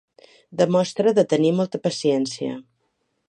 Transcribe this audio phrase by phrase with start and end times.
[0.61, 2.57] Demostra de tenir molta paciència.